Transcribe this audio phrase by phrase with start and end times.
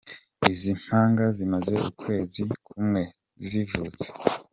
[0.51, 3.01] Izi mpanga zimaze ukwezi kumwe
[3.47, 4.07] zivutse.